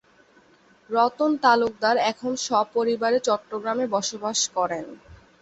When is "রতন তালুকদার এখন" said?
0.89-2.31